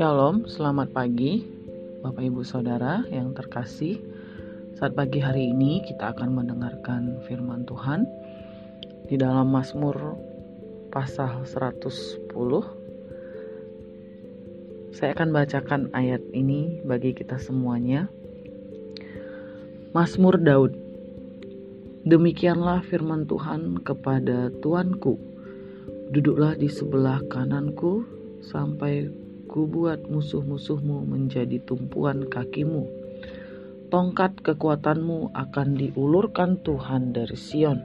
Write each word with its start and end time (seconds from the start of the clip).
Shalom, 0.00 0.48
selamat 0.48 0.96
pagi 0.96 1.44
Bapak 2.00 2.24
Ibu 2.24 2.40
Saudara 2.40 3.04
yang 3.12 3.36
terkasih. 3.36 4.00
Saat 4.80 4.96
pagi 4.96 5.20
hari 5.20 5.52
ini 5.52 5.84
kita 5.84 6.16
akan 6.16 6.40
mendengarkan 6.40 7.20
firman 7.28 7.68
Tuhan 7.68 8.08
di 9.12 9.20
dalam 9.20 9.52
Mazmur 9.52 10.16
pasal 10.88 11.44
110. 11.44 12.32
Saya 14.96 15.12
akan 15.12 15.36
bacakan 15.36 15.92
ayat 15.92 16.24
ini 16.32 16.80
bagi 16.80 17.12
kita 17.12 17.36
semuanya. 17.36 18.08
Mazmur 19.92 20.40
Daud. 20.40 20.83
Demikianlah 22.04 22.84
firman 22.84 23.24
Tuhan 23.24 23.80
kepada 23.80 24.52
Tuanku. 24.60 25.16
Duduklah 26.12 26.52
di 26.52 26.68
sebelah 26.68 27.24
kananku 27.32 28.04
sampai 28.44 29.08
Ku 29.44 29.70
buat 29.70 30.08
musuh-musuhmu 30.08 31.04
menjadi 31.04 31.60
tumpuan 31.62 32.26
kakimu. 32.26 32.88
Tongkat 33.92 34.40
kekuatanmu 34.42 35.30
akan 35.30 35.68
diulurkan 35.78 36.58
Tuhan 36.64 37.14
dari 37.14 37.36
Sion. 37.38 37.78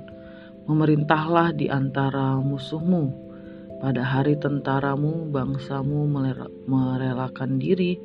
Memerintahlah 0.65 1.53
di 1.53 1.67
antara 1.67 2.39
musuhmu. 2.39 3.31
Pada 3.79 4.01
hari 4.01 4.35
tentaramu, 4.35 5.29
bangsamu 5.29 6.09
merelakan 6.67 7.61
diri 7.61 8.01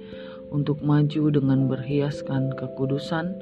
untuk 0.53 0.85
maju 0.85 1.33
dengan 1.33 1.67
berhiaskan 1.71 2.55
kekudusan. 2.59 3.35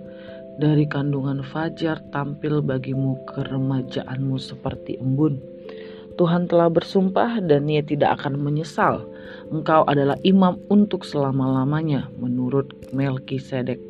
Dari 0.61 0.85
kandungan 0.85 1.41
fajar 1.47 2.01
tampil 2.13 2.61
bagimu 2.61 3.25
keremajaanmu 3.29 4.37
seperti 4.37 5.01
embun 5.01 5.53
Tuhan 6.21 6.45
telah 6.45 6.69
bersumpah 6.69 7.41
dan 7.41 7.65
ia 7.69 7.81
tidak 7.81 8.21
akan 8.21 8.37
menyesal. 8.37 9.09
Engkau 9.49 9.85
adalah 9.89 10.17
imam 10.25 10.61
untuk 10.69 11.09
selama-lamanya 11.09 12.13
menurut 12.21 12.69
Melkisedek. 12.93 13.81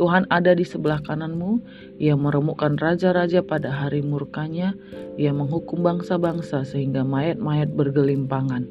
Tuhan 0.00 0.24
ada 0.32 0.56
di 0.56 0.64
sebelah 0.64 1.04
kananmu, 1.04 1.60
ia 2.00 2.16
meremukkan 2.16 2.80
raja-raja 2.80 3.44
pada 3.44 3.68
hari 3.68 4.00
murkanya, 4.00 4.72
ia 5.20 5.28
menghukum 5.28 5.84
bangsa-bangsa 5.84 6.64
sehingga 6.64 7.04
mayat-mayat 7.04 7.68
bergelimpangan. 7.76 8.64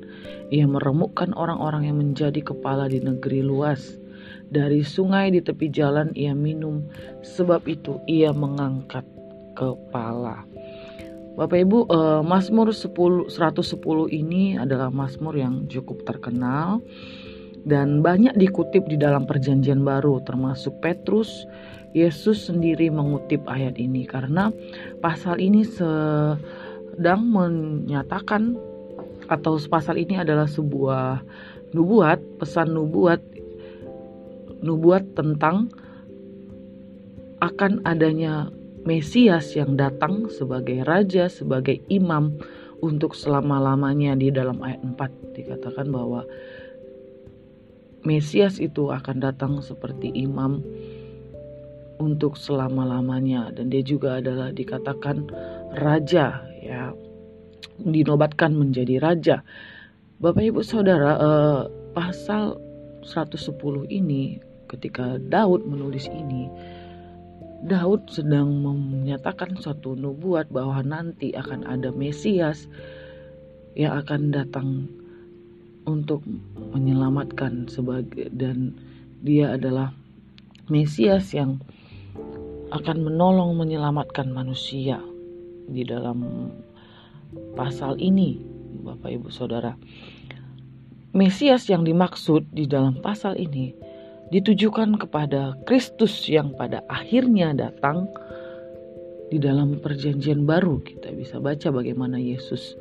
Ia 0.49 0.65
meremukkan 0.65 1.37
orang-orang 1.37 1.85
yang 1.85 2.01
menjadi 2.01 2.41
kepala 2.41 2.89
di 2.89 2.97
negeri 2.97 3.45
luas. 3.45 4.01
Dari 4.49 4.81
sungai 4.81 5.29
di 5.29 5.45
tepi 5.45 5.69
jalan 5.69 6.09
ia 6.17 6.33
minum, 6.33 6.85
sebab 7.21 7.69
itu 7.69 8.01
ia 8.09 8.33
mengangkat 8.33 9.05
kepala. 9.53 10.45
Bapak 11.37 11.55
Ibu, 11.55 11.87
uh, 11.87 12.21
Mazmur 12.25 12.73
10 12.73 13.31
110 13.31 13.79
ini 14.11 14.59
adalah 14.59 14.91
Mazmur 14.91 15.39
yang 15.39 15.69
cukup 15.71 16.03
terkenal 16.03 16.83
dan 17.63 18.03
banyak 18.03 18.35
dikutip 18.35 18.87
di 18.91 18.99
dalam 18.99 19.23
Perjanjian 19.23 19.83
Baru 19.83 20.19
termasuk 20.23 20.79
Petrus 20.83 21.47
Yesus 21.95 22.51
sendiri 22.51 22.91
mengutip 22.93 23.41
ayat 23.49 23.79
ini 23.81 24.05
karena 24.05 24.53
pasal 25.01 25.41
ini 25.41 25.65
sedang 25.65 27.21
menyatakan 27.33 28.59
atau 29.29 29.57
pasal 29.69 29.97
ini 29.97 30.21
adalah 30.21 30.45
sebuah 30.45 31.23
nubuat, 31.73 32.41
pesan 32.41 32.73
nubuat 32.73 33.21
nubuat 34.61 35.15
tentang 35.15 35.71
akan 37.39 37.83
adanya 37.87 38.51
Mesias 38.79 39.53
yang 39.59 39.75
datang 39.75 40.31
sebagai 40.31 40.87
raja, 40.87 41.27
sebagai 41.27 41.83
imam 41.91 42.39
untuk 42.79 43.11
selama-lamanya 43.11 44.15
di 44.15 44.31
dalam 44.31 44.63
ayat 44.63 44.79
4 44.81 45.35
dikatakan 45.35 45.91
bahwa 45.91 46.23
Mesias 48.07 48.63
itu 48.63 48.87
akan 48.87 49.19
datang 49.19 49.59
seperti 49.59 50.07
imam 50.15 50.63
untuk 51.99 52.39
selama-lamanya 52.39 53.51
dan 53.51 53.67
dia 53.67 53.83
juga 53.83 54.23
adalah 54.23 54.55
dikatakan 54.55 55.27
raja 55.75 56.39
ya 56.63 56.95
dinobatkan 57.83 58.55
menjadi 58.55 59.03
raja. 59.03 59.43
Bapak 60.23 60.43
Ibu 60.43 60.63
Saudara 60.63 61.11
eh, 61.19 61.61
pasal 61.91 62.55
110 63.03 63.91
ini 63.91 64.39
ketika 64.69 65.17
Daud 65.17 65.65
menulis 65.65 66.05
ini 66.13 66.47
Daud 67.59 68.07
sedang 68.07 68.63
menyatakan 68.63 69.59
suatu 69.59 69.91
nubuat 69.91 70.47
bahwa 70.47 70.79
nanti 70.79 71.35
akan 71.35 71.67
ada 71.67 71.91
Mesias 71.91 72.71
yang 73.75 73.99
akan 73.99 74.31
datang 74.31 74.87
untuk 75.83 76.23
menyelamatkan 76.71 77.67
sebagai 77.67 78.31
dan 78.31 78.79
dia 79.19 79.59
adalah 79.59 79.91
Mesias 80.71 81.35
yang 81.35 81.59
akan 82.71 82.97
menolong 83.03 83.57
menyelamatkan 83.59 84.31
manusia 84.31 85.01
di 85.67 85.83
dalam 85.83 86.53
pasal 87.59 87.99
ini 87.99 88.39
Bapak 88.85 89.09
Ibu 89.19 89.27
Saudara. 89.33 89.75
Mesias 91.11 91.65
yang 91.67 91.83
dimaksud 91.83 92.53
di 92.53 92.69
dalam 92.69 93.01
pasal 93.01 93.35
ini 93.35 93.73
ditujukan 94.29 94.97
kepada 95.01 95.57
Kristus 95.65 96.29
yang 96.29 96.53
pada 96.53 96.85
akhirnya 96.85 97.53
datang 97.57 98.05
di 99.29 99.37
dalam 99.37 99.77
perjanjian 99.77 100.45
baru 100.45 100.81
kita 100.81 101.13
bisa 101.13 101.37
baca 101.37 101.69
bagaimana 101.69 102.17
Yesus 102.17 102.77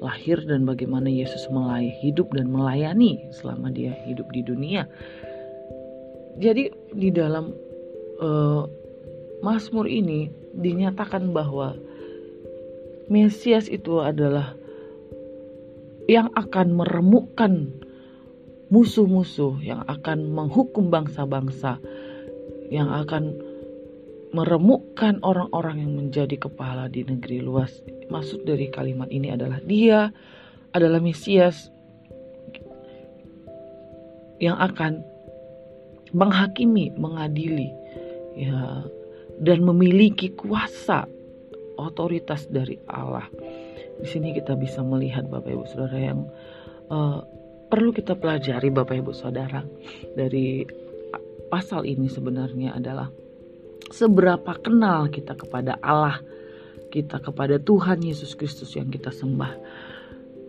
lahir 0.00 0.44
dan 0.44 0.68
bagaimana 0.68 1.08
Yesus 1.08 1.48
mulai 1.48 1.88
hidup 2.04 2.28
dan 2.36 2.52
melayani 2.52 3.32
selama 3.32 3.72
dia 3.72 3.96
hidup 4.04 4.28
di 4.32 4.44
dunia. 4.44 4.84
Jadi 6.36 6.68
di 6.92 7.08
dalam 7.08 7.48
uh, 8.20 8.68
Mazmur 9.40 9.88
ini 9.88 10.28
dinyatakan 10.52 11.32
bahwa 11.32 11.76
Mesias 13.08 13.70
itu 13.72 14.02
adalah 14.02 14.52
yang 16.10 16.28
akan 16.34 16.76
meremukkan 16.76 17.70
musuh-musuh 18.68 19.62
yang 19.62 19.86
akan 19.86 20.26
menghukum 20.30 20.90
bangsa-bangsa, 20.90 21.78
yang 22.70 22.90
akan 22.90 23.38
meremukkan 24.34 25.22
orang-orang 25.22 25.86
yang 25.86 25.92
menjadi 25.94 26.36
kepala 26.36 26.90
di 26.90 27.06
negeri 27.06 27.40
luas. 27.40 27.70
Maksud 28.10 28.42
dari 28.42 28.68
kalimat 28.68 29.06
ini 29.08 29.30
adalah 29.30 29.62
dia 29.62 30.10
adalah 30.74 31.00
Mesias 31.00 31.70
yang 34.36 34.60
akan 34.60 35.00
menghakimi, 36.12 36.92
mengadili, 37.00 37.72
ya, 38.36 38.84
dan 39.40 39.64
memiliki 39.64 40.32
kuasa 40.36 41.08
otoritas 41.80 42.44
dari 42.52 42.76
Allah. 42.88 43.24
Di 43.96 44.06
sini 44.08 44.36
kita 44.36 44.52
bisa 44.60 44.84
melihat 44.84 45.24
Bapak 45.32 45.48
Ibu 45.48 45.64
Saudara 45.72 45.96
yang 45.96 46.28
uh, 46.92 47.24
perlu 47.76 47.92
kita 47.92 48.16
pelajari 48.16 48.72
Bapak 48.72 49.04
Ibu 49.04 49.12
Saudara 49.12 49.60
dari 50.16 50.64
pasal 51.52 51.84
ini 51.84 52.08
sebenarnya 52.08 52.72
adalah 52.72 53.12
seberapa 53.92 54.56
kenal 54.56 55.12
kita 55.12 55.36
kepada 55.36 55.76
Allah, 55.84 56.16
kita 56.88 57.20
kepada 57.20 57.60
Tuhan 57.60 58.00
Yesus 58.00 58.32
Kristus 58.32 58.72
yang 58.80 58.88
kita 58.88 59.12
sembah. 59.12 59.52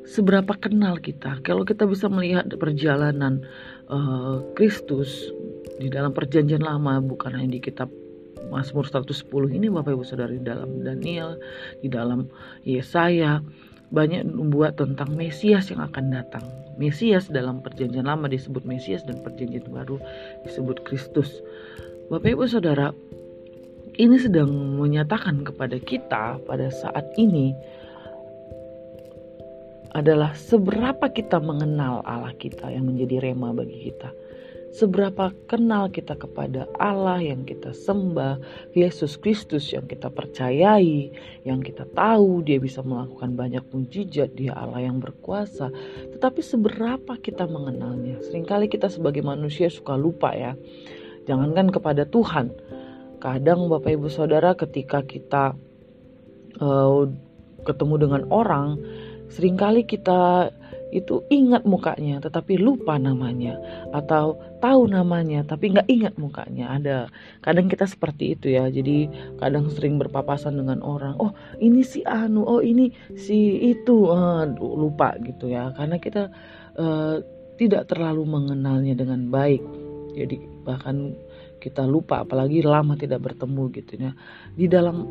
Seberapa 0.08 0.56
kenal 0.56 1.04
kita? 1.04 1.44
Kalau 1.44 1.68
kita 1.68 1.84
bisa 1.84 2.08
melihat 2.08 2.48
perjalanan 2.56 3.44
uh, 3.92 4.40
Kristus 4.56 5.28
di 5.84 5.92
dalam 5.92 6.16
perjanjian 6.16 6.64
lama 6.64 7.04
bukan 7.04 7.36
hanya 7.36 7.60
di 7.60 7.62
kitab 7.62 7.92
Mazmur 8.48 8.88
110 8.88 9.28
ini 9.52 9.68
Bapak 9.68 10.00
Ibu 10.00 10.08
Saudara 10.08 10.32
di 10.32 10.40
dalam 10.40 10.80
Daniel, 10.80 11.36
di 11.84 11.92
dalam 11.92 12.32
Yesaya, 12.64 13.44
banyak 13.92 14.28
membuat 14.28 14.76
tentang 14.76 15.16
Mesias 15.16 15.72
yang 15.72 15.84
akan 15.84 16.12
datang. 16.12 16.44
Mesias 16.78 17.32
dalam 17.32 17.64
perjanjian 17.64 18.06
lama 18.06 18.30
disebut 18.30 18.68
Mesias 18.68 19.02
dan 19.08 19.24
perjanjian 19.24 19.66
baru 19.72 19.98
disebut 20.46 20.84
Kristus. 20.86 21.42
Bapak 22.12 22.38
Ibu 22.38 22.46
Saudara, 22.48 22.94
ini 23.98 24.16
sedang 24.22 24.78
menyatakan 24.78 25.42
kepada 25.42 25.82
kita 25.82 26.38
pada 26.46 26.68
saat 26.70 27.04
ini 27.18 27.56
adalah 29.98 30.38
seberapa 30.38 31.10
kita 31.10 31.42
mengenal 31.42 32.06
Allah 32.06 32.36
kita 32.38 32.70
yang 32.70 32.86
menjadi 32.86 33.32
rema 33.32 33.50
bagi 33.50 33.90
kita 33.90 34.14
seberapa 34.76 35.32
kenal 35.48 35.88
kita 35.92 36.16
kepada 36.20 36.68
Allah 36.78 37.24
yang 37.24 37.48
kita 37.48 37.72
sembah, 37.72 38.40
Yesus 38.76 39.16
Kristus 39.16 39.72
yang 39.72 39.88
kita 39.88 40.12
percayai, 40.12 41.12
yang 41.48 41.64
kita 41.64 41.88
tahu 41.96 42.44
dia 42.44 42.60
bisa 42.60 42.84
melakukan 42.84 43.34
banyak 43.34 43.64
mujizat, 43.72 44.36
dia 44.36 44.54
Allah 44.56 44.86
yang 44.88 45.00
berkuasa. 45.00 45.72
Tetapi 46.16 46.42
seberapa 46.44 47.14
kita 47.20 47.48
mengenalnya? 47.48 48.20
Seringkali 48.28 48.68
kita 48.68 48.92
sebagai 48.92 49.24
manusia 49.24 49.72
suka 49.72 49.96
lupa 49.96 50.36
ya. 50.36 50.54
Jangankan 51.28 51.72
kepada 51.72 52.08
Tuhan. 52.08 52.52
Kadang 53.18 53.68
Bapak 53.68 53.98
Ibu 53.98 54.08
Saudara 54.14 54.54
ketika 54.54 55.02
kita 55.02 55.58
uh, 56.62 57.04
ketemu 57.66 57.96
dengan 58.08 58.22
orang, 58.30 58.78
sering 59.28 59.60
kali 59.60 59.84
kita 59.84 60.54
itu 60.92 61.24
ingat 61.28 61.68
mukanya 61.68 62.24
tetapi 62.24 62.56
lupa 62.60 62.96
namanya. 62.96 63.60
Atau 63.92 64.40
tahu 64.64 64.88
namanya 64.88 65.44
tapi 65.44 65.74
nggak 65.76 65.88
ingat 65.92 66.14
mukanya. 66.16 66.76
Ada 66.76 66.98
kadang 67.44 67.68
kita 67.68 67.86
seperti 67.88 68.38
itu 68.38 68.54
ya. 68.54 68.68
Jadi 68.72 69.08
kadang 69.42 69.68
sering 69.72 70.00
berpapasan 70.00 70.58
dengan 70.60 70.80
orang 70.84 71.16
oh 71.20 71.32
ini 71.60 71.84
si 71.84 72.04
Anu 72.08 72.48
oh 72.48 72.62
ini 72.64 72.92
si 73.16 73.60
itu. 73.62 74.10
Uh, 74.10 74.48
lupa 74.58 75.16
gitu 75.24 75.52
ya. 75.52 75.74
Karena 75.76 75.98
kita 76.00 76.30
uh, 76.80 77.20
tidak 77.58 77.90
terlalu 77.92 78.24
mengenalnya 78.24 78.94
dengan 78.94 79.28
baik. 79.28 79.62
Jadi 80.14 80.38
bahkan 80.64 81.14
kita 81.58 81.84
lupa 81.84 82.22
apalagi 82.24 82.62
lama 82.62 82.94
tidak 82.96 83.26
bertemu 83.26 83.64
gitu 83.74 83.94
ya. 83.98 84.12
Di 84.54 84.70
dalam 84.70 85.04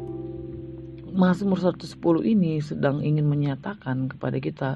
Mazmur 1.16 1.56
110 1.56 1.96
ini 2.28 2.60
sedang 2.60 3.00
ingin 3.00 3.24
menyatakan 3.24 4.12
kepada 4.12 4.36
kita 4.36 4.70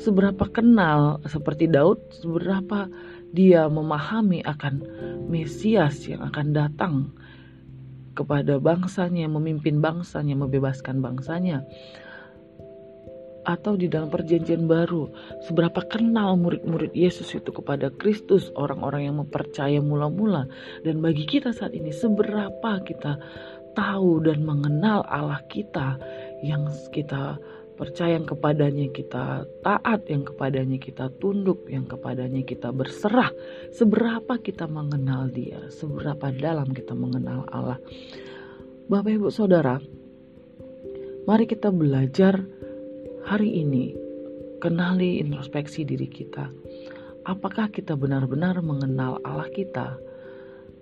seberapa 0.00 0.48
kenal 0.48 1.20
seperti 1.28 1.68
Daud, 1.68 2.00
seberapa 2.16 2.88
dia 3.30 3.68
memahami 3.70 4.42
akan 4.42 4.82
Mesias 5.30 6.08
yang 6.10 6.24
akan 6.26 6.46
datang 6.50 6.94
kepada 8.16 8.58
bangsanya, 8.58 9.30
memimpin 9.30 9.78
bangsanya, 9.78 10.34
membebaskan 10.34 10.98
bangsanya. 10.98 11.62
Atau 13.40 13.80
di 13.80 13.88
dalam 13.88 14.12
perjanjian 14.12 14.68
baru, 14.68 15.08
seberapa 15.48 15.80
kenal 15.88 16.36
murid-murid 16.36 16.92
Yesus 16.92 17.32
itu 17.32 17.48
kepada 17.48 17.88
Kristus, 17.96 18.52
orang-orang 18.52 19.08
yang 19.08 19.16
mempercaya 19.16 19.80
mula-mula. 19.80 20.44
Dan 20.84 21.00
bagi 21.00 21.24
kita 21.24 21.54
saat 21.54 21.72
ini, 21.72 21.88
seberapa 21.88 22.84
kita 22.84 23.16
tahu 23.72 24.20
dan 24.26 24.44
mengenal 24.44 25.06
Allah 25.08 25.40
kita 25.48 25.96
yang 26.44 26.68
kita 26.92 27.40
percaya 27.80 28.20
yang 28.20 28.28
kepadanya 28.28 28.92
kita 28.92 29.48
taat, 29.64 30.04
yang 30.12 30.28
kepadanya 30.28 30.76
kita 30.76 31.08
tunduk, 31.16 31.64
yang 31.72 31.88
kepadanya 31.88 32.44
kita 32.44 32.68
berserah. 32.76 33.32
Seberapa 33.72 34.36
kita 34.36 34.68
mengenal 34.68 35.32
Dia, 35.32 35.72
seberapa 35.72 36.28
dalam 36.28 36.76
kita 36.76 36.92
mengenal 36.92 37.48
Allah. 37.48 37.80
Bapak, 38.92 39.16
ibu, 39.16 39.32
saudara, 39.32 39.80
mari 41.24 41.48
kita 41.48 41.72
belajar 41.72 42.44
hari 43.24 43.64
ini, 43.64 43.96
kenali 44.60 45.16
introspeksi 45.24 45.88
diri 45.88 46.04
kita. 46.04 46.52
Apakah 47.24 47.72
kita 47.72 47.96
benar-benar 47.96 48.60
mengenal 48.60 49.24
Allah 49.24 49.48
kita, 49.56 49.96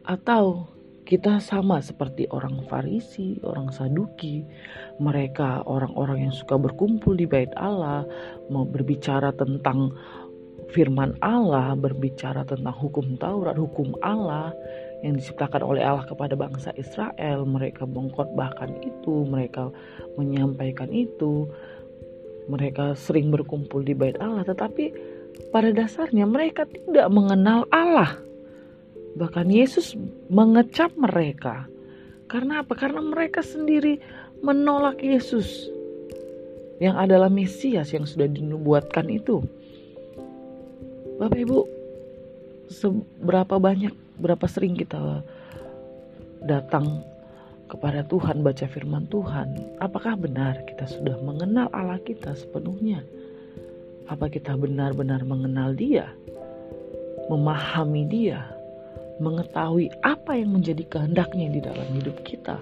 atau 0.03 0.67
kita 1.09 1.41
sama 1.41 1.81
seperti 1.81 2.29
orang 2.29 2.69
Farisi, 2.69 3.41
orang 3.41 3.73
Saduki. 3.73 4.45
Mereka 5.01 5.65
orang-orang 5.65 6.29
yang 6.29 6.35
suka 6.37 6.61
berkumpul 6.61 7.17
di 7.17 7.25
bait 7.25 7.49
Allah, 7.57 8.05
mau 8.53 8.69
berbicara 8.69 9.33
tentang 9.33 9.89
firman 10.69 11.17
Allah, 11.25 11.73
berbicara 11.73 12.45
tentang 12.45 12.77
hukum 12.77 13.17
Taurat, 13.17 13.57
hukum 13.57 13.97
Allah 14.05 14.53
yang 15.01 15.17
diciptakan 15.17 15.65
oleh 15.65 15.81
Allah 15.81 16.05
kepada 16.05 16.37
bangsa 16.37 16.77
Israel. 16.77 17.49
Mereka 17.49 17.89
mengkhotbahkan 17.89 18.85
itu, 18.85 19.25
mereka 19.25 19.73
menyampaikan 20.21 20.93
itu. 20.93 21.49
Mereka 22.53 23.01
sering 23.01 23.33
berkumpul 23.33 23.81
di 23.81 23.97
bait 23.97 24.21
Allah, 24.21 24.45
tetapi 24.45 24.93
pada 25.57 25.73
dasarnya 25.73 26.29
mereka 26.29 26.69
tidak 26.69 27.09
mengenal 27.09 27.65
Allah 27.73 28.28
Bahkan 29.19 29.51
Yesus 29.51 29.99
mengecap 30.31 30.95
mereka. 30.95 31.67
Karena 32.31 32.63
apa? 32.63 32.79
Karena 32.79 33.03
mereka 33.03 33.43
sendiri 33.43 33.99
menolak 34.39 35.03
Yesus 35.03 35.67
yang 36.79 36.95
adalah 36.95 37.27
Mesias 37.27 37.91
yang 37.91 38.07
sudah 38.07 38.31
dinubuatkan 38.31 39.11
itu. 39.11 39.43
Bapak 41.19 41.35
Ibu, 41.43 41.59
seberapa 42.71 43.59
banyak, 43.59 43.91
berapa 44.23 44.47
sering 44.47 44.79
kita 44.79 45.27
datang 46.47 47.03
kepada 47.67 48.07
Tuhan, 48.07 48.47
baca 48.47 48.67
firman 48.71 49.11
Tuhan, 49.11 49.77
apakah 49.83 50.15
benar 50.15 50.63
kita 50.71 50.87
sudah 50.87 51.19
mengenal 51.27 51.67
Allah 51.75 51.99
kita 52.07 52.39
sepenuhnya? 52.39 53.03
Apa 54.09 54.31
kita 54.31 54.55
benar-benar 54.55 55.27
mengenal 55.27 55.75
Dia, 55.75 56.09
memahami 57.27 58.09
Dia, 58.09 58.47
mengetahui 59.19 59.91
apa 60.07 60.39
yang 60.39 60.55
menjadi 60.55 60.87
kehendaknya 60.87 61.47
di 61.53 61.61
dalam 61.63 61.89
hidup 61.95 62.23
kita, 62.23 62.59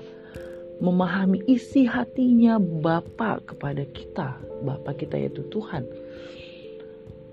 memahami 0.80 1.40
isi 1.48 1.88
hatinya 1.88 2.60
Bapa 2.60 3.40
kepada 3.44 3.84
kita, 3.92 4.36
Bapa 4.64 4.92
kita 4.96 5.16
yaitu 5.16 5.44
Tuhan. 5.48 5.84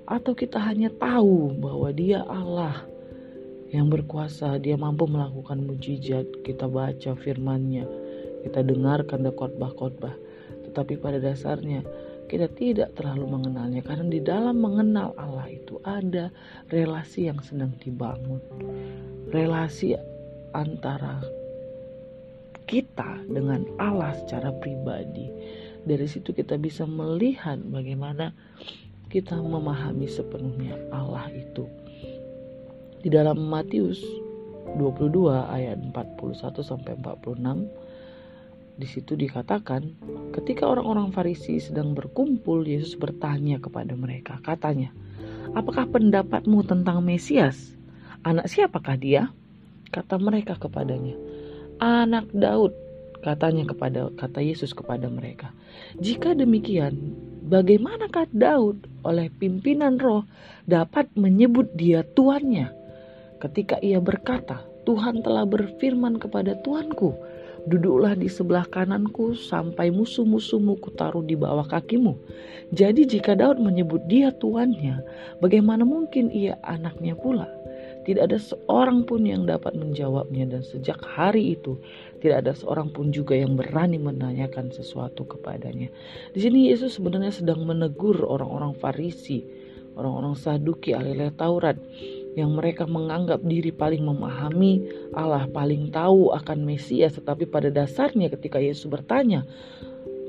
Atau 0.04 0.36
kita 0.36 0.60
hanya 0.60 0.92
tahu 1.00 1.56
bahwa 1.56 1.90
Dia 1.96 2.28
Allah 2.28 2.84
yang 3.72 3.88
berkuasa, 3.88 4.60
Dia 4.60 4.75
mampu 4.75 5.08
melakukan 5.08 5.64
mujizat, 5.64 6.28
kita 6.44 6.68
baca 6.68 7.16
firman-Nya, 7.16 7.88
kita 8.44 8.60
dengarkan 8.62 9.24
khotbah-khotbah. 9.31 10.16
Tetapi 10.70 11.00
pada 11.00 11.20
dasarnya 11.24 11.84
kita 12.34 12.50
tidak 12.58 12.90
terlalu 12.98 13.30
mengenalnya 13.30 13.86
karena 13.86 14.10
di 14.10 14.18
dalam 14.18 14.58
mengenal 14.58 15.14
Allah 15.22 15.46
itu 15.54 15.78
ada 15.86 16.34
relasi 16.74 17.30
yang 17.30 17.38
sedang 17.46 17.78
dibangun. 17.78 18.42
Relasi 19.30 19.94
antara 20.58 21.22
kita 22.66 23.22
dengan 23.30 23.70
Allah 23.78 24.18
secara 24.18 24.50
pribadi. 24.50 25.30
Dari 25.86 26.10
situ 26.10 26.34
kita 26.34 26.58
bisa 26.58 26.90
melihat 26.90 27.62
bagaimana 27.70 28.34
kita 29.14 29.38
memahami 29.38 30.10
sepenuhnya 30.10 30.74
Allah 30.90 31.30
itu. 31.30 31.70
Di 33.06 33.14
dalam 33.14 33.46
Matius 33.46 34.02
22 34.82 35.30
ayat 35.54 35.78
41 35.94 36.66
sampai 36.66 36.98
46 36.98 37.83
di 38.74 38.90
situ 38.90 39.14
dikatakan, 39.14 39.86
ketika 40.34 40.66
orang-orang 40.66 41.14
Farisi 41.14 41.62
sedang 41.62 41.94
berkumpul, 41.94 42.66
Yesus 42.66 42.98
bertanya 42.98 43.62
kepada 43.62 43.94
mereka, 43.94 44.42
katanya, 44.42 44.90
"Apakah 45.54 45.86
pendapatmu 45.94 46.66
tentang 46.66 47.06
Mesias? 47.06 47.78
Anak 48.25 48.50
siapakah 48.50 48.98
dia?" 48.98 49.30
Kata 49.94 50.18
mereka 50.18 50.58
kepadanya, 50.58 51.14
"Anak 51.78 52.34
Daud." 52.34 52.74
Katanya 53.24 53.64
kepada 53.64 54.12
kata 54.20 54.44
Yesus 54.44 54.75
kepada 54.75 55.08
mereka, 55.08 55.54
"Jika 56.02 56.36
demikian, 56.36 57.16
bagaimanakah 57.48 58.27
Daud 58.36 58.84
oleh 59.06 59.32
pimpinan 59.32 59.96
roh 59.96 60.27
dapat 60.65 61.08
menyebut 61.13 61.72
dia 61.77 62.01
tuannya?" 62.03 62.74
Ketika 63.38 63.80
ia 63.80 64.03
berkata, 64.03 64.65
"Tuhan 64.84 65.24
telah 65.24 65.48
berfirman 65.48 66.20
kepada 66.20 66.60
tuanku, 66.65 67.15
Duduklah 67.63 68.20
di 68.20 68.27
sebelah 68.27 68.67
kananku 68.67 69.39
sampai 69.39 69.88
musuh-musuhmu 69.88 70.84
kutaruh 70.84 71.24
di 71.24 71.39
bawah 71.39 71.63
kakimu. 71.63 72.12
Jadi 72.75 73.08
jika 73.08 73.39
Daud 73.39 73.63
menyebut 73.63 74.03
dia 74.12 74.36
tuannya, 74.36 75.00
bagaimana 75.39 75.88
mungkin 75.88 76.27
ia 76.27 76.60
anaknya 76.60 77.15
pula? 77.15 77.48
Tidak 78.03 78.20
ada 78.20 78.36
seorang 78.36 79.08
pun 79.08 79.24
yang 79.24 79.48
dapat 79.48 79.79
menjawabnya 79.79 80.51
dan 80.51 80.60
sejak 80.60 81.00
hari 81.00 81.55
itu 81.55 81.79
tidak 82.20 82.43
ada 82.43 82.51
seorang 82.51 82.91
pun 82.91 83.15
juga 83.15 83.32
yang 83.39 83.55
berani 83.55 83.96
menanyakan 83.96 84.67
sesuatu 84.75 85.24
kepadanya. 85.24 85.88
Di 86.36 86.43
sini 86.43 86.67
Yesus 86.67 87.00
sebenarnya 87.00 87.32
sedang 87.32 87.63
menegur 87.63 88.27
orang-orang 88.27 88.75
Farisi, 88.75 89.39
orang-orang 89.96 90.36
Saduki, 90.36 90.91
ahli 90.91 91.15
Taurat 91.32 91.79
yang 92.34 92.58
mereka 92.58 92.90
menganggap 92.90 93.46
diri 93.46 93.70
paling 93.70 94.02
memahami 94.02 94.82
Allah, 95.13 95.46
paling 95.50 95.94
tahu 95.94 96.34
akan 96.34 96.66
Mesias, 96.66 97.18
tetapi 97.18 97.46
pada 97.46 97.70
dasarnya 97.70 98.30
ketika 98.34 98.58
Yesus 98.58 98.90
bertanya, 98.90 99.46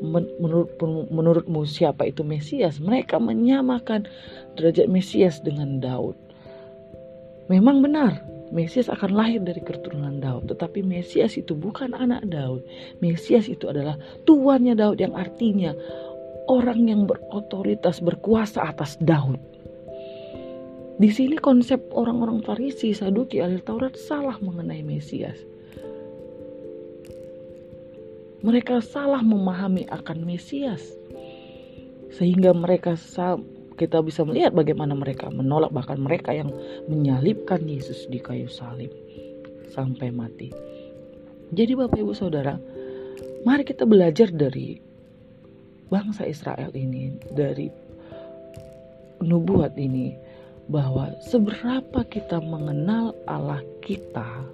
menurut 0.04 0.76
menurutmu 1.08 1.64
siapa 1.64 2.04
itu 2.08 2.20
Mesias? 2.20 2.76
Mereka 2.82 3.16
menyamakan 3.16 4.04
derajat 4.58 4.90
Mesias 4.90 5.40
dengan 5.40 5.80
Daud. 5.80 6.16
Memang 7.48 7.80
benar, 7.84 8.24
Mesias 8.52 8.92
akan 8.92 9.16
lahir 9.16 9.40
dari 9.40 9.60
keturunan 9.64 10.20
Daud, 10.20 10.52
tetapi 10.52 10.84
Mesias 10.84 11.40
itu 11.40 11.56
bukan 11.56 11.96
anak 11.96 12.28
Daud. 12.28 12.64
Mesias 13.00 13.48
itu 13.48 13.68
adalah 13.72 13.96
tuannya 14.28 14.76
Daud 14.76 15.00
yang 15.00 15.16
artinya 15.16 15.72
orang 16.48 16.84
yang 16.84 17.08
berotoritas 17.08 18.04
berkuasa 18.04 18.60
atas 18.68 19.00
Daud. 19.00 19.53
Di 20.94 21.10
sini 21.10 21.34
konsep 21.42 21.82
orang-orang 21.90 22.38
Farisi, 22.46 22.94
Saduki, 22.94 23.42
ahli 23.42 23.58
Taurat 23.58 23.98
salah 23.98 24.38
mengenai 24.38 24.86
Mesias. 24.86 25.42
Mereka 28.46 28.78
salah 28.78 29.18
memahami 29.18 29.90
akan 29.90 30.22
Mesias. 30.22 30.86
Sehingga 32.14 32.54
mereka 32.54 32.94
kita 33.74 33.98
bisa 34.06 34.22
melihat 34.22 34.54
bagaimana 34.54 34.94
mereka 34.94 35.26
menolak 35.34 35.74
bahkan 35.74 35.98
mereka 35.98 36.30
yang 36.30 36.54
menyalibkan 36.86 37.66
Yesus 37.66 38.06
di 38.06 38.22
kayu 38.22 38.46
salib 38.46 38.94
sampai 39.74 40.14
mati. 40.14 40.54
Jadi 41.50 41.74
Bapak 41.74 41.98
Ibu 41.98 42.14
Saudara, 42.14 42.54
mari 43.42 43.66
kita 43.66 43.82
belajar 43.82 44.30
dari 44.30 44.78
bangsa 45.90 46.22
Israel 46.22 46.70
ini 46.70 47.18
dari 47.34 47.66
nubuat 49.18 49.74
ini 49.74 50.23
bahwa 50.68 51.12
seberapa 51.28 52.04
kita 52.08 52.40
mengenal 52.40 53.12
Allah 53.28 53.60
kita 53.84 54.44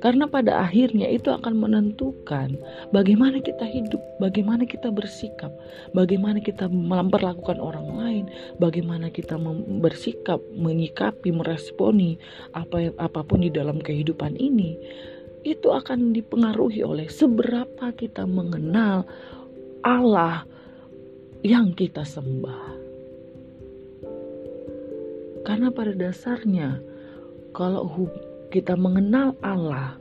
karena 0.00 0.24
pada 0.24 0.64
akhirnya 0.64 1.12
itu 1.12 1.28
akan 1.28 1.60
menentukan 1.60 2.56
bagaimana 2.88 3.36
kita 3.44 3.68
hidup, 3.68 4.00
bagaimana 4.16 4.64
kita 4.64 4.88
bersikap, 4.88 5.52
bagaimana 5.92 6.40
kita 6.40 6.72
memperlakukan 6.72 7.60
orang 7.60 7.88
lain, 8.00 8.24
bagaimana 8.56 9.12
kita 9.12 9.36
bersikap, 9.84 10.40
menyikapi, 10.56 11.28
meresponi 11.36 12.16
apa 12.56 12.96
apa 12.96 13.20
pun 13.20 13.44
di 13.44 13.52
dalam 13.52 13.76
kehidupan 13.76 14.40
ini. 14.40 14.80
Itu 15.44 15.72
akan 15.72 16.16
dipengaruhi 16.16 16.80
oleh 16.80 17.12
seberapa 17.12 17.92
kita 17.92 18.24
mengenal 18.24 19.04
Allah 19.84 20.48
yang 21.44 21.76
kita 21.76 22.08
sembah. 22.08 22.79
Karena 25.42 25.72
pada 25.72 25.96
dasarnya 25.96 26.80
kalau 27.56 27.88
kita 28.52 28.76
mengenal 28.76 29.34
Allah, 29.40 29.96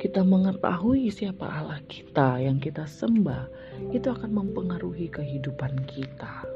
kita 0.00 0.24
mengetahui 0.24 1.12
siapa 1.12 1.44
Allah 1.44 1.78
kita 1.86 2.40
yang 2.40 2.56
kita 2.56 2.88
sembah, 2.88 3.46
itu 3.92 4.08
akan 4.08 4.32
mempengaruhi 4.32 5.12
kehidupan 5.12 5.84
kita. 5.84 6.46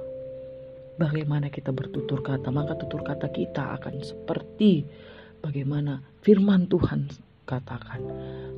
Bagaimana 0.97 1.51
kita 1.51 1.75
bertutur 1.75 2.23
kata, 2.23 2.49
maka 2.55 2.79
tutur 2.79 3.03
kata 3.03 3.29
kita 3.35 3.77
akan 3.77 4.01
seperti 4.01 4.87
bagaimana 5.43 6.01
firman 6.23 6.71
Tuhan 6.71 7.11
katakan. 7.45 8.01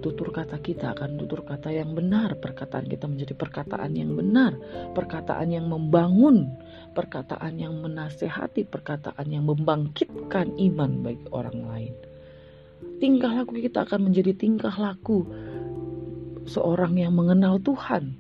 Tutur 0.01 0.31
kata 0.31 0.63
kita 0.63 0.95
akan 0.95 1.19
tutur 1.19 1.43
kata 1.43 1.75
yang 1.75 1.93
benar, 1.93 2.39
perkataan 2.39 2.87
kita 2.87 3.11
menjadi 3.11 3.35
perkataan 3.35 3.93
yang 3.99 4.15
benar, 4.15 4.55
perkataan 4.95 5.51
yang 5.51 5.67
membangun, 5.67 6.55
perkataan 6.95 7.59
yang 7.59 7.77
menasehati, 7.83 8.65
perkataan 8.67 9.27
yang 9.29 9.45
membangkitkan 9.45 10.55
iman 10.57 11.03
bagi 11.03 11.27
orang 11.35 11.59
lain 11.67 11.95
tingkah 12.97 13.33
laku 13.33 13.61
kita 13.61 13.85
akan 13.85 14.09
menjadi 14.09 14.33
tingkah 14.33 14.73
laku 14.73 15.29
seorang 16.49 16.97
yang 16.97 17.13
mengenal 17.13 17.61
Tuhan. 17.61 18.17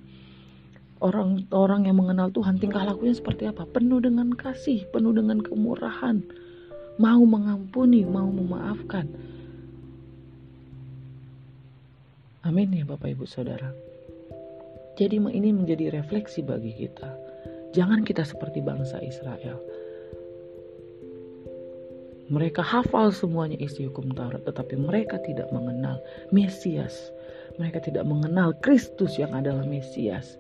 Orang-orang 0.96 1.92
yang 1.92 2.00
mengenal 2.00 2.32
Tuhan 2.32 2.56
tingkah 2.56 2.80
lakunya 2.80 3.12
seperti 3.12 3.44
apa? 3.52 3.68
Penuh 3.68 4.00
dengan 4.00 4.32
kasih, 4.32 4.88
penuh 4.88 5.12
dengan 5.12 5.44
kemurahan, 5.44 6.25
mau 6.96 7.20
mengampuni, 7.20 8.08
mau 8.08 8.32
memaafkan. 8.32 9.04
Amin 12.46 12.70
ya 12.70 12.86
Bapak 12.86 13.10
Ibu 13.10 13.26
Saudara. 13.26 13.74
Jadi 14.94 15.18
ini 15.18 15.50
menjadi 15.50 15.92
refleksi 15.92 16.40
bagi 16.46 16.72
kita. 16.72 17.10
Jangan 17.74 18.06
kita 18.06 18.22
seperti 18.24 18.62
bangsa 18.62 19.02
Israel 19.02 19.60
mereka 22.26 22.58
hafal 22.58 23.14
semuanya 23.14 23.54
isi 23.62 23.86
hukum 23.86 24.10
Taurat, 24.10 24.42
tetapi 24.42 24.74
mereka 24.74 25.22
tidak 25.22 25.46
mengenal 25.54 26.02
Mesias. 26.34 27.14
Mereka 27.56 27.86
tidak 27.86 28.02
mengenal 28.02 28.50
Kristus 28.66 29.14
yang 29.14 29.30
adalah 29.30 29.62
Mesias. 29.62 30.34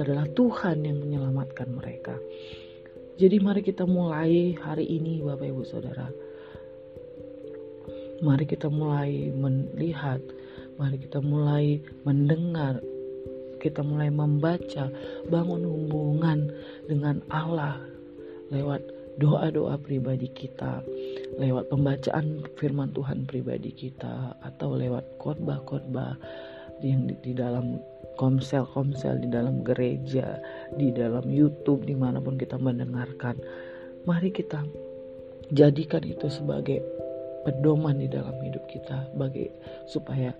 Adalah 0.00 0.24
Tuhan 0.32 0.84
yang 0.84 1.00
menyelamatkan 1.04 1.68
mereka. 1.76 2.16
Jadi 3.20 3.36
mari 3.36 3.60
kita 3.60 3.84
mulai 3.84 4.56
hari 4.64 4.88
ini 4.88 5.20
Bapak 5.20 5.44
Ibu 5.44 5.62
Saudara. 5.68 6.08
Mari 8.24 8.44
kita 8.48 8.72
mulai 8.72 9.32
melihat, 9.32 10.20
mari 10.80 10.96
kita 10.96 11.20
mulai 11.20 11.76
mendengar, 12.08 12.80
kita 13.60 13.84
mulai 13.84 14.08
membaca, 14.08 14.88
bangun 15.28 15.68
hubungan 15.68 16.48
dengan 16.88 17.20
Allah 17.28 17.76
lewat 18.48 18.80
doa-doa 19.20 19.76
pribadi 19.76 20.32
kita, 20.32 20.80
lewat 21.36 21.68
pembacaan 21.68 22.48
firman 22.56 22.96
Tuhan 22.96 23.28
pribadi 23.28 23.76
kita, 23.76 24.40
atau 24.40 24.72
lewat 24.72 25.04
khotbah-khotbah 25.20 26.16
yang 26.80 27.04
di, 27.04 27.12
di 27.20 27.32
dalam 27.36 27.76
komsel-komsel, 28.16 29.20
di 29.20 29.28
dalam 29.28 29.60
gereja, 29.60 30.40
di 30.80 30.88
dalam 30.88 31.28
YouTube, 31.28 31.84
di 31.84 31.92
mana 31.92 32.24
pun 32.24 32.40
kita 32.40 32.56
mendengarkan. 32.56 33.36
Mari 34.08 34.32
kita 34.32 34.64
jadikan 35.52 36.00
itu 36.08 36.32
sebagai 36.32 36.80
pedoman 37.50 37.98
di 37.98 38.06
dalam 38.06 38.38
hidup 38.38 38.62
kita 38.70 39.10
bagi 39.18 39.50
supaya 39.90 40.30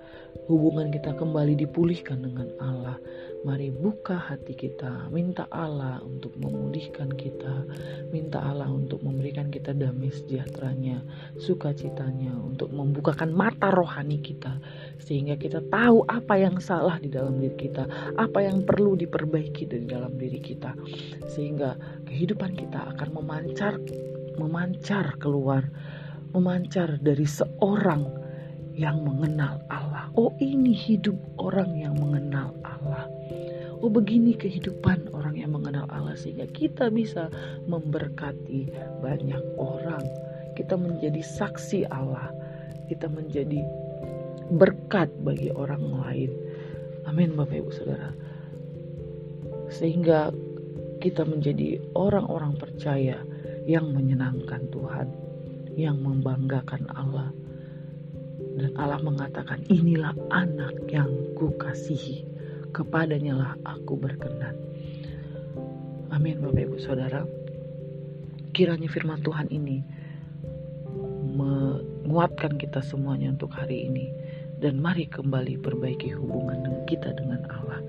hubungan 0.46 0.94
kita 0.94 1.18
kembali 1.18 1.58
dipulihkan 1.58 2.22
dengan 2.22 2.46
Allah. 2.62 2.94
Mari 3.40 3.72
buka 3.72 4.20
hati 4.20 4.52
kita, 4.52 5.08
minta 5.08 5.48
Allah 5.48 5.98
untuk 6.04 6.36
memulihkan 6.36 7.08
kita, 7.16 7.64
minta 8.12 8.36
Allah 8.36 8.68
untuk 8.68 9.00
memberikan 9.00 9.48
kita 9.48 9.72
damai 9.72 10.12
sejahteranya, 10.12 11.00
sukacitanya, 11.40 12.36
untuk 12.36 12.68
membukakan 12.68 13.32
mata 13.32 13.72
rohani 13.72 14.20
kita 14.20 14.60
sehingga 15.00 15.40
kita 15.40 15.64
tahu 15.72 16.04
apa 16.04 16.36
yang 16.36 16.60
salah 16.60 17.00
di 17.00 17.08
dalam 17.08 17.40
diri 17.40 17.56
kita, 17.56 17.88
apa 18.20 18.44
yang 18.44 18.60
perlu 18.62 18.92
diperbaiki 18.94 19.64
dari 19.66 19.88
dalam 19.88 20.12
diri 20.20 20.38
kita 20.38 20.76
sehingga 21.32 21.80
kehidupan 22.04 22.52
kita 22.54 22.92
akan 22.92 23.08
memancar 23.16 23.80
memancar 24.36 25.16
keluar 25.16 25.64
memancar 26.34 26.98
dari 27.02 27.26
seorang 27.26 28.06
yang 28.74 29.02
mengenal 29.02 29.60
Allah. 29.68 30.08
Oh, 30.14 30.32
ini 30.38 30.72
hidup 30.72 31.16
orang 31.36 31.74
yang 31.76 31.94
mengenal 31.98 32.54
Allah. 32.62 33.06
Oh, 33.80 33.88
begini 33.88 34.36
kehidupan 34.36 35.10
orang 35.12 35.40
yang 35.40 35.56
mengenal 35.56 35.88
Allah 35.88 36.14
sehingga 36.16 36.48
kita 36.52 36.92
bisa 36.92 37.32
memberkati 37.66 38.70
banyak 39.00 39.42
orang. 39.56 40.04
Kita 40.54 40.76
menjadi 40.76 41.20
saksi 41.20 41.88
Allah. 41.88 42.28
Kita 42.88 43.08
menjadi 43.08 43.62
berkat 44.54 45.08
bagi 45.22 45.48
orang 45.54 45.84
lain. 46.04 46.30
Amin 47.06 47.34
Bapak 47.38 47.56
Ibu 47.56 47.70
Saudara. 47.72 48.10
Sehingga 49.70 50.34
kita 51.00 51.24
menjadi 51.24 51.80
orang-orang 51.96 52.58
percaya 52.58 53.22
yang 53.64 53.94
menyenangkan 53.94 54.68
Tuhan 54.68 55.29
yang 55.78 56.02
membanggakan 56.02 56.86
Allah. 56.94 57.30
Dan 58.60 58.74
Allah 58.76 59.00
mengatakan, 59.00 59.62
inilah 59.70 60.12
anak 60.28 60.74
yang 60.90 61.08
kukasihi, 61.38 62.26
kepadanya 62.74 63.34
lah 63.36 63.52
aku 63.64 63.96
berkenan. 63.96 64.56
Amin 66.10 66.42
Bapak 66.42 66.66
Ibu 66.66 66.76
Saudara. 66.82 67.22
Kiranya 68.50 68.90
firman 68.90 69.22
Tuhan 69.22 69.46
ini 69.54 69.78
menguatkan 71.38 72.58
kita 72.58 72.82
semuanya 72.82 73.30
untuk 73.30 73.54
hari 73.54 73.86
ini. 73.86 74.10
Dan 74.60 74.76
mari 74.84 75.08
kembali 75.08 75.56
perbaiki 75.56 76.12
hubungan 76.12 76.84
kita 76.84 77.16
dengan 77.16 77.40
Allah. 77.48 77.80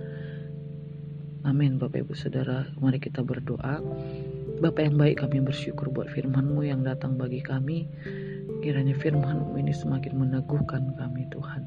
Amin 1.43 1.75
Bapak 1.81 2.07
Ibu 2.07 2.13
Saudara. 2.15 2.63
Mari 2.79 3.01
kita 3.01 3.25
berdoa. 3.25 3.83
Bapak 4.61 4.85
yang 4.85 5.01
baik 5.01 5.25
kami 5.25 5.41
bersyukur 5.41 5.89
buat 5.89 6.05
firman-Mu 6.13 6.61
yang 6.61 6.85
datang 6.85 7.17
bagi 7.17 7.41
kami. 7.41 7.89
Kiranya 8.61 8.93
firman-Mu 8.93 9.57
ini 9.57 9.73
semakin 9.73 10.13
meneguhkan 10.21 10.93
kami 11.01 11.25
Tuhan. 11.33 11.65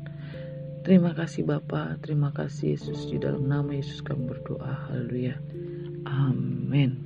Terima 0.86 1.10
kasih 1.10 1.42
Bapak, 1.42 2.06
terima 2.06 2.30
kasih 2.30 2.78
Yesus 2.78 3.10
di 3.10 3.18
dalam 3.18 3.50
nama 3.50 3.74
Yesus 3.74 3.98
kami 3.98 4.30
berdoa. 4.30 4.86
Haleluya. 4.86 5.34
Amin. 6.06 7.02